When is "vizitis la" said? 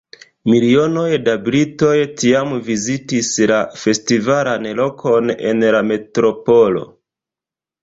2.71-3.61